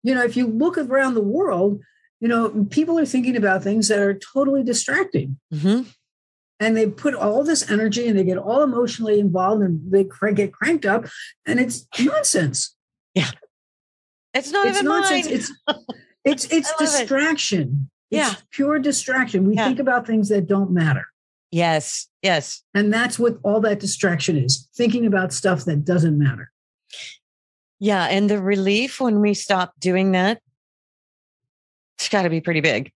[0.02, 1.80] You know, if you look around the world,
[2.20, 5.86] you know, people are thinking about things that are totally distracting, Mhm.
[6.60, 10.30] and they put all this energy and they get all emotionally involved and they cr-
[10.30, 11.06] get cranked up,
[11.46, 12.76] and it's nonsense.
[13.14, 13.30] Yeah.
[14.34, 15.26] It's not it's even nonsense.
[15.66, 15.76] mine.
[16.24, 16.84] It's it's it's love it.
[17.00, 17.90] distraction.
[18.10, 18.32] Yeah.
[18.32, 19.46] It's pure distraction.
[19.48, 19.66] We Yeah.
[19.66, 21.06] think about things that don't matter.
[21.52, 26.52] yes, yes, And that's what all that distraction is thinking about stuff that doesn't matter.
[27.80, 28.04] yeah.
[28.04, 30.40] And the relief when we stop doing that,
[32.00, 32.90] it's got to be pretty big.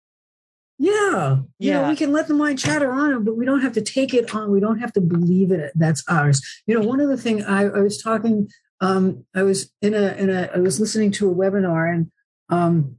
[0.78, 1.40] Yeah.
[1.60, 1.90] You know, Yeah.
[1.90, 4.52] we can let the mind chatter on, but we don't have to take it on.
[4.52, 5.72] We don't have to believe it.
[5.76, 6.42] That's ours.
[6.68, 8.48] You know, one of the things I, I was talking,
[8.80, 12.12] um, I was in a, in a, I was listening to a webinar and,
[12.50, 12.98] um,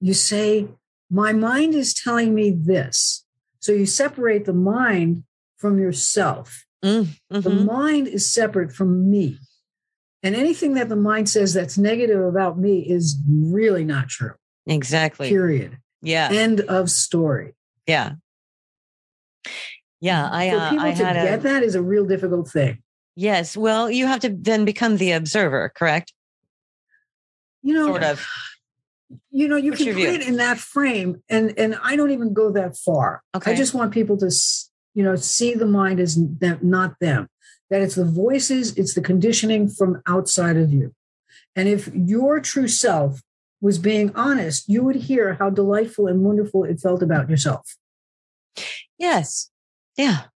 [0.00, 0.68] you say,
[1.10, 3.24] my mind is telling me this.
[3.60, 5.24] So you separate the mind
[5.58, 6.64] from yourself.
[6.84, 7.64] Mm, The mhm.
[7.66, 9.38] mind is separate from me.
[10.24, 14.32] And anything that the mind says that's negative about me is really not true.
[14.66, 15.28] Exactly.
[15.28, 15.78] Period.
[16.02, 17.54] Yeah, End of story.
[17.86, 18.14] yeah,
[20.00, 20.28] yeah.
[20.30, 22.82] I For uh, people I to get a that is a real difficult thing.
[23.16, 23.56] yes.
[23.56, 26.12] Well, you have to then become the observer, correct?
[27.62, 28.26] You know, Sort of.
[29.30, 32.32] you know, you What's can put it in that frame, and and I don't even
[32.34, 33.22] go that far.
[33.34, 33.52] Okay.
[33.52, 34.30] I just want people to,
[34.94, 37.28] you know, see the mind as them, not them.
[37.74, 40.94] That it's the voices, it's the conditioning from outside of you.
[41.56, 43.20] And if your true self
[43.60, 47.74] was being honest, you would hear how delightful and wonderful it felt about yourself.
[48.96, 49.50] Yes.
[49.96, 50.26] Yeah.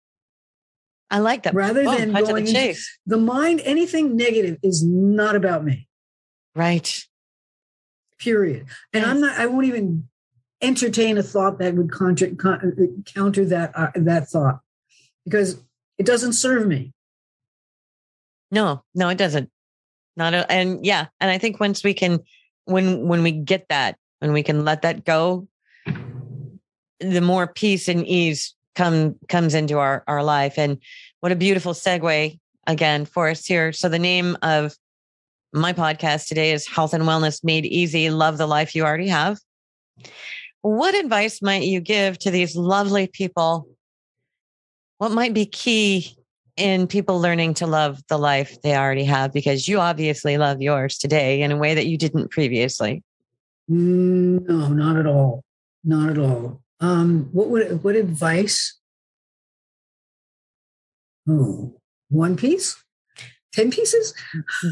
[1.12, 1.54] I like that.
[1.54, 2.98] Rather than going the chase.
[3.06, 5.86] The mind, anything negative is not about me.
[6.56, 6.92] Right.
[8.18, 8.66] period.
[8.92, 9.38] And I'm not.
[9.38, 10.08] I won't even
[10.60, 12.34] entertain a thought that would contra-
[13.04, 14.58] counter that uh, that thought
[15.24, 15.62] because
[15.98, 16.94] it doesn't serve me.
[18.50, 19.50] No, no, it doesn't.
[20.16, 22.20] Not a, and yeah, and I think once we can,
[22.64, 25.46] when when we get that, when we can let that go,
[27.00, 30.58] the more peace and ease come comes into our our life.
[30.58, 30.78] And
[31.20, 33.72] what a beautiful segue again for us here.
[33.72, 34.74] So the name of
[35.52, 38.10] my podcast today is Health and Wellness Made Easy.
[38.10, 39.38] Love the life you already have.
[40.62, 43.68] What advice might you give to these lovely people?
[44.98, 46.17] What might be key
[46.58, 49.32] in people learning to love the life they already have?
[49.32, 53.02] Because you obviously love yours today in a way that you didn't previously.
[53.68, 55.44] No, not at all.
[55.84, 56.62] Not at all.
[56.80, 58.78] Um, what would what advice?
[61.28, 61.74] Oh,
[62.08, 62.82] one piece,
[63.52, 64.14] ten pieces.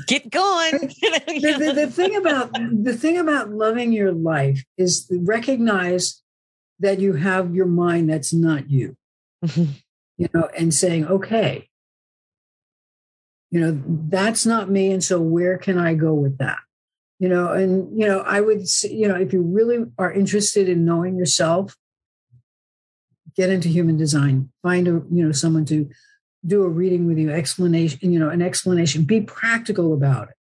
[0.07, 0.73] Get going.
[0.73, 6.23] The, the, the thing about the thing about loving your life is recognize
[6.81, 8.97] that you have your mind that's not you.
[10.17, 11.69] you know, and saying, okay,
[13.51, 14.91] you know, that's not me.
[14.91, 16.59] And so where can I go with that?
[17.19, 20.69] You know, and, you know, I would, say, you know, if you really are interested
[20.69, 21.77] in knowing yourself,
[23.37, 25.89] get into human design, find a, you know, someone to
[26.45, 30.35] do a reading with you, explanation, you know, an explanation, be practical about it.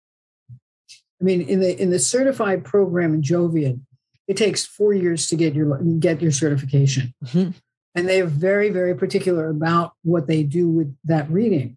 [1.21, 3.81] I mean, in the, in the certified program in Jovian,
[4.27, 7.55] it takes four years to get your, get your certification Mhm.
[7.95, 11.77] and they are very very particular about what they do with that reading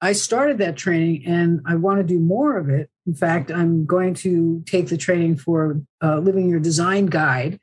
[0.00, 2.88] i started that training and i want to do more of it.
[3.06, 7.58] In fact i'm going to take the training for uh, living your design guide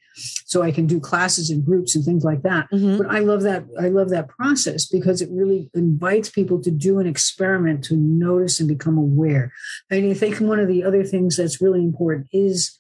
[0.46, 2.68] so i can do classes and groups and things like that.
[2.74, 2.98] Mhm.
[2.98, 7.00] but i love that i love that process because it really invites people to do
[7.00, 9.52] an experiment to notice and become aware.
[9.92, 12.78] And i think one of the other things that's really important is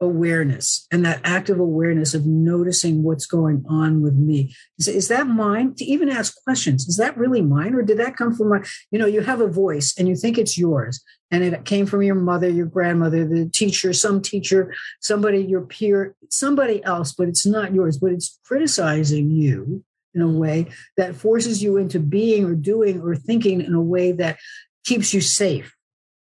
[0.00, 4.54] awareness and that active awareness of noticing what's going on with me.
[4.78, 5.74] Is, is that mine?
[5.74, 8.98] To even ask questions is that really mine or did that come from my you
[8.98, 12.14] know you have a voice and you think it's yours and it came from your
[12.14, 17.74] mother your grandmother the teacher some teacher somebody your peer somebody else but it's not
[17.74, 19.84] yours but it's criticizing you
[20.14, 24.12] in a way that forces you into being or doing or thinking in a way
[24.12, 24.38] that
[24.84, 25.76] keeps you safe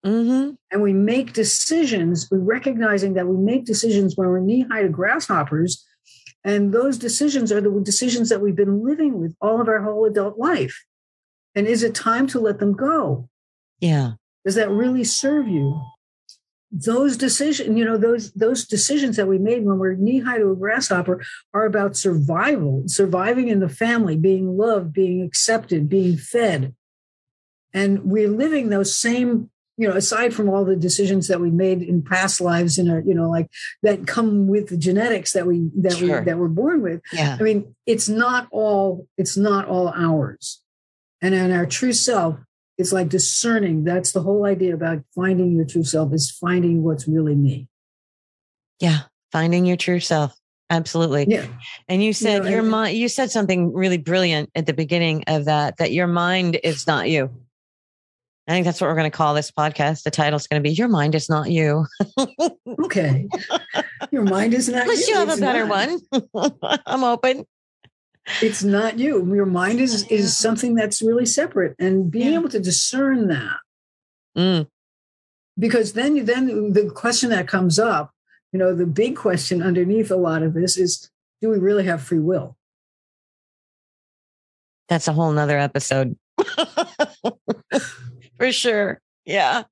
[0.05, 0.57] Mhm.
[0.71, 4.89] and we make decisions, we recognizing that we make decisions when we're knee high to
[4.89, 5.85] grasshoppers.
[6.43, 10.05] And those decisions are the decisions that we've been living with all of our whole
[10.05, 10.85] adult life.
[11.53, 13.27] And is it time to let them go?
[13.81, 14.13] Yeah.
[14.45, 15.81] Does that really serve you?
[16.71, 20.51] those decisions, you know, those those decisions that we made when we're knee high to
[20.51, 21.23] a grasshopper
[21.53, 26.75] are about survival, surviving in the family, being loved, being accepted, being fed.
[27.73, 31.81] And we're living those same, you know, aside from all the decisions that we made
[31.81, 33.49] in past lives in our, you know, like
[33.81, 36.19] that come with the genetics that we that sure.
[36.19, 36.99] we that we're born with.
[37.13, 37.37] Yeah.
[37.39, 40.61] I mean, it's not all, it's not all ours.
[41.21, 42.37] And in our true self,
[42.77, 43.85] it's like discerning.
[43.85, 47.69] That's the whole idea about finding your true self is finding what's really me.
[48.81, 49.03] Yeah.
[49.31, 50.35] Finding your true self.
[50.69, 51.25] Absolutely.
[51.29, 51.47] Yeah.
[51.87, 55.23] And you said you know, your mind, you said something really brilliant at the beginning
[55.27, 57.29] of that, that your mind is not you.
[58.49, 60.03] I think that's what we're going to call this podcast.
[60.03, 61.85] The title's going to be Your Mind is Not You.
[62.83, 63.27] okay.
[64.11, 65.13] Your mind is not Unless you.
[65.13, 66.01] you have a better not.
[66.33, 66.81] one.
[66.85, 67.45] I'm open
[68.41, 72.39] it's not you your mind is is something that's really separate and being yeah.
[72.39, 73.57] able to discern that
[74.37, 74.67] mm.
[75.57, 78.11] because then then the question that comes up
[78.51, 81.09] you know the big question underneath a lot of this is
[81.41, 82.55] do we really have free will
[84.87, 86.15] that's a whole nother episode
[88.39, 89.63] for sure yeah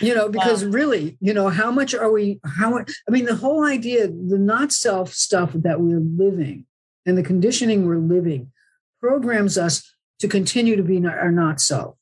[0.00, 0.70] you know because wow.
[0.70, 4.70] really you know how much are we how i mean the whole idea the not
[4.70, 6.66] self stuff that we're living
[7.06, 8.52] and the conditioning we're living
[9.00, 11.96] programs us to continue to be our not self.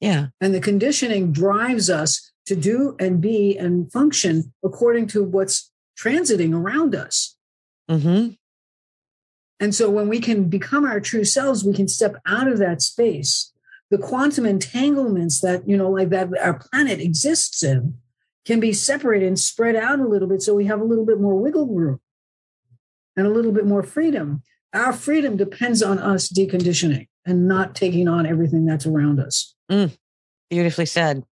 [0.00, 0.26] Yeah.
[0.40, 6.54] And the conditioning drives us to do and be and function according to what's transiting
[6.54, 7.36] around us.
[7.90, 8.32] Mm-hmm.
[9.60, 12.82] And so when we can become our true selves, we can step out of that
[12.82, 13.52] space.
[13.90, 17.98] The quantum entanglements that, you know, like that our planet exists in
[18.46, 21.20] can be separated and spread out a little bit so we have a little bit
[21.20, 22.00] more wiggle room
[23.16, 24.42] and a little bit more freedom.
[24.72, 29.54] Our freedom depends on us deconditioning and not taking on everything that's around us.
[29.70, 29.96] Mm,
[30.48, 31.24] beautifully said.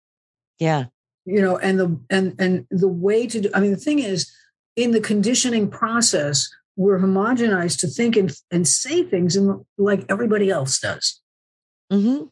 [0.58, 0.86] Yeah.
[1.26, 4.32] You know, and the and and the way to do I mean the thing is
[4.76, 10.50] in the conditioning process, we're homogenized to think and, and say things in, like everybody
[10.50, 11.20] else does.
[11.90, 12.26] Mm-hmm.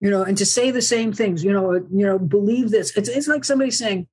[0.00, 2.96] You know, and to say the same things, you know, uh, you know, believe this.
[2.96, 4.06] It's, it's like somebody saying,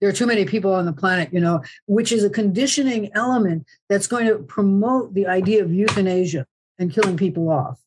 [0.00, 3.66] there are too many people on the planet, you know, which is a conditioning element
[3.88, 6.46] that's going to promote the idea of euthanasia
[6.78, 7.80] and killing people off.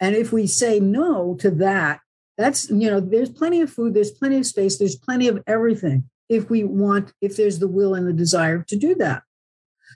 [0.00, 2.00] And if we say no to that,
[2.36, 6.08] that's, you know, there's plenty of food, there's plenty of space, there's plenty of everything
[6.28, 9.22] if we want, if there's the will and the desire to do that.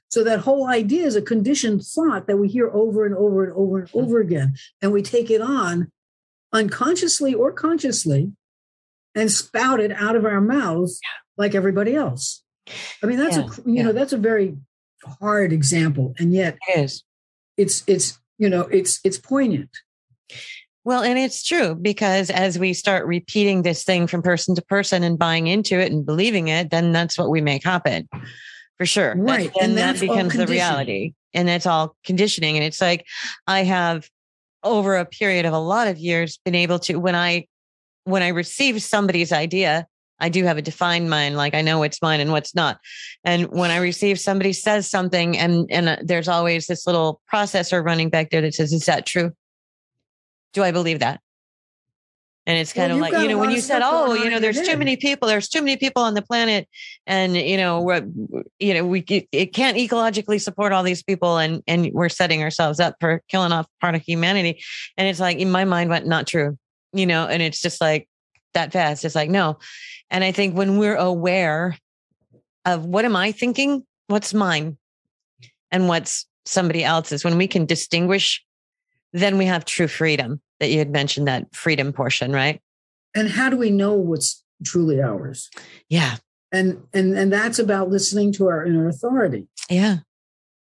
[0.08, 3.52] So that whole idea is a conditioned thought that we hear over and over and
[3.54, 4.28] over and over hmm.
[4.28, 4.54] again.
[4.80, 5.90] And we take it on
[6.56, 8.32] unconsciously or consciously
[9.14, 11.00] and spout it out of our mouths
[11.36, 12.42] like everybody else.
[13.02, 13.82] I mean, that's yeah, a you yeah.
[13.84, 14.56] know that's a very
[15.20, 17.04] hard example, and yet it is.
[17.56, 19.70] It's it's you know it's it's poignant.
[20.84, 25.02] Well, and it's true because as we start repeating this thing from person to person
[25.02, 28.08] and buying into it and believing it, then that's what we make happen
[28.78, 29.14] for sure.
[29.16, 29.50] Right.
[29.60, 31.14] and, and that becomes the reality.
[31.34, 32.56] And it's all conditioning.
[32.56, 33.04] And it's like
[33.46, 34.08] I have
[34.66, 37.46] over a period of a lot of years been able to, when I
[38.04, 39.86] when I receive somebody's idea,
[40.20, 42.78] I do have a defined mind, like I know what's mine and what's not.
[43.24, 47.84] And when I receive somebody says something, and and uh, there's always this little processor
[47.84, 49.32] running back there that says, "Is that true?
[50.52, 51.20] Do I believe that?"
[52.48, 54.60] And it's kind well, of like you know when you said, "Oh, you know, there's
[54.62, 55.26] too many people.
[55.26, 56.68] There's too many people on the planet,
[57.04, 58.06] and you know, we're,
[58.60, 59.00] you know, we
[59.32, 63.50] it can't ecologically support all these people, and and we're setting ourselves up for killing
[63.50, 64.62] off part of humanity."
[64.96, 66.56] And it's like in my mind went, "Not true."
[66.96, 68.08] you know, and it's just like
[68.54, 69.04] that fast.
[69.04, 69.58] It's like, no.
[70.10, 71.76] And I think when we're aware
[72.64, 74.76] of what am I thinking, what's mine,
[75.70, 78.44] and what's somebody else's, when we can distinguish,
[79.12, 82.60] then we have true freedom that you had mentioned that freedom portion, right?
[83.14, 85.50] And how do we know what's truly ours?
[85.88, 86.16] Yeah.
[86.52, 89.48] And and and that's about listening to our inner authority.
[89.68, 89.98] Yeah.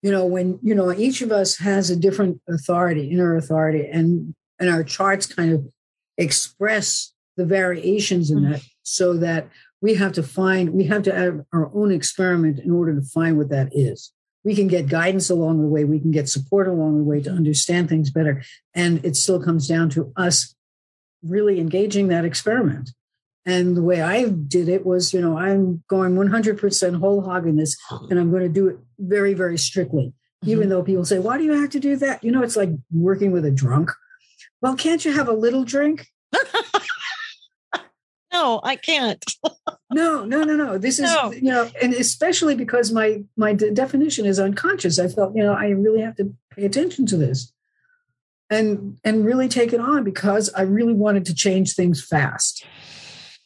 [0.01, 4.33] You know, when you know each of us has a different authority, inner authority, and
[4.59, 5.67] and our charts kind of
[6.17, 8.53] express the variations in mm-hmm.
[8.53, 9.49] that so that
[9.81, 13.37] we have to find we have to have our own experiment in order to find
[13.37, 14.11] what that is
[14.47, 17.29] we can get guidance along the way we can get support along the way to
[17.29, 18.41] understand things better
[18.73, 20.55] and it still comes down to us
[21.21, 22.91] really engaging that experiment
[23.45, 27.57] and the way i did it was you know i'm going 100% whole hog in
[27.57, 27.75] this
[28.09, 30.49] and i'm going to do it very very strictly mm-hmm.
[30.49, 32.69] even though people say why do you have to do that you know it's like
[32.91, 33.91] working with a drunk
[34.61, 36.07] well, can't you have a little drink?
[38.33, 39.23] no, I can't.
[39.97, 40.77] no, no, no, no.
[40.77, 41.31] This is no.
[41.31, 44.99] you know, and especially because my my de- definition is unconscious.
[44.99, 47.51] I felt you know I really have to pay attention to this,
[48.49, 52.65] and and really take it on because I really wanted to change things fast.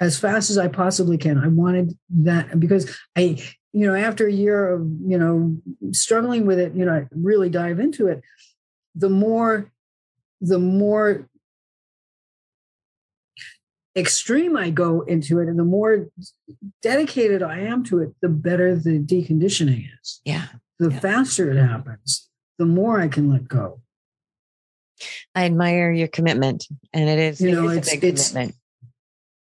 [0.01, 1.37] as fast as I possibly can.
[1.37, 2.83] I wanted that because
[3.15, 3.37] I,
[3.71, 5.57] you know, after a year of, you know,
[5.93, 8.21] struggling with it, you know, I really dive into it.
[8.95, 9.71] The more,
[10.41, 11.29] the more
[13.95, 16.07] extreme I go into it and the more
[16.81, 20.21] dedicated I am to it, the better the deconditioning is.
[20.25, 20.47] Yeah.
[20.79, 20.99] The yeah.
[20.99, 23.81] faster it happens, the more I can let go.
[25.33, 28.55] I admire your commitment, and it is, you know, is it's, a big commitment.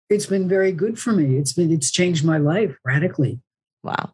[0.10, 1.38] It's been very good for me.
[1.38, 3.40] It's been it's changed my life radically.
[3.84, 4.14] Wow.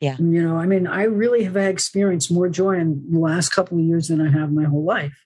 [0.00, 0.16] Yeah.
[0.18, 3.84] You know, I mean, I really have experienced more joy in the last couple of
[3.84, 5.24] years than I have my whole life.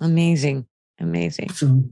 [0.00, 0.66] Amazing.
[0.98, 1.50] Amazing.
[1.50, 1.84] So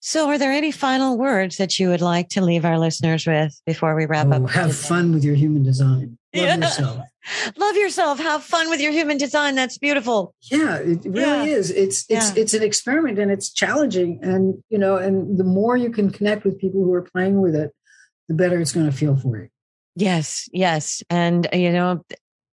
[0.00, 3.60] so, are there any final words that you would like to leave our listeners with
[3.66, 4.50] before we wrap oh, up?
[4.50, 6.18] Have fun with your human design.
[6.34, 6.56] Love yeah.
[6.56, 7.06] yourself.
[7.56, 8.18] Love yourself.
[8.20, 9.56] Have fun with your human design.
[9.56, 10.34] That's beautiful.
[10.42, 11.56] Yeah, it really yeah.
[11.56, 11.70] is.
[11.70, 12.42] It's it's yeah.
[12.42, 14.20] it's an experiment and it's challenging.
[14.22, 17.56] And you know, and the more you can connect with people who are playing with
[17.56, 17.72] it,
[18.28, 19.48] the better it's going to feel for you.
[19.96, 22.04] Yes, yes, and you know,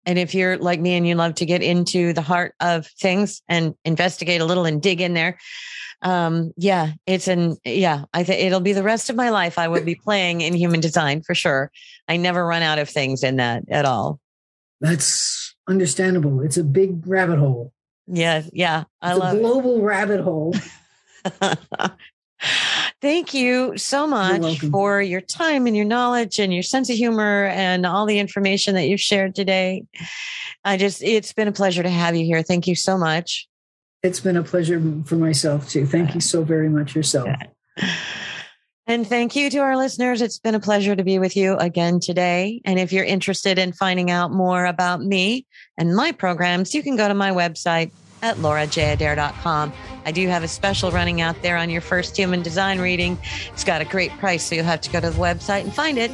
[0.06, 3.42] and if you're like me and you love to get into the heart of things
[3.48, 5.38] and investigate a little and dig in there,
[6.02, 9.68] um yeah it's an yeah i think it'll be the rest of my life i
[9.68, 11.70] would be playing in human design for sure.
[12.08, 14.18] I never run out of things in that at all.
[14.80, 16.40] That's understandable.
[16.40, 17.72] It's a big rabbit hole.
[18.06, 19.82] Yeah yeah i it's love a global it.
[19.82, 20.54] rabbit hole
[23.00, 27.46] Thank you so much for your time and your knowledge and your sense of humor
[27.46, 29.84] and all the information that you've shared today.
[30.64, 32.42] I just, it's been a pleasure to have you here.
[32.42, 33.48] Thank you so much.
[34.02, 35.86] It's been a pleasure for myself too.
[35.86, 37.28] Thank you so very much yourself.
[38.90, 40.20] And thank you to our listeners.
[40.20, 42.60] It's been a pleasure to be with you again today.
[42.64, 45.46] And if you're interested in finding out more about me
[45.78, 47.92] and my programs, you can go to my website
[48.22, 49.72] at laurajadair.com.
[50.04, 53.18] I do have a special running out there on your first human design reading.
[53.52, 55.98] It's got a great price, so you'll have to go to the website and find
[55.98, 56.10] it.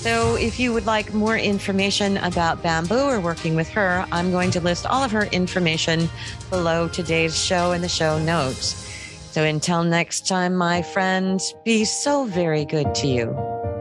[0.00, 4.50] So, if you would like more information about Bamboo or working with her, I'm going
[4.52, 6.08] to list all of her information
[6.48, 8.76] below today's show in the show notes.
[9.32, 13.79] So, until next time, my friends, be so very good to you.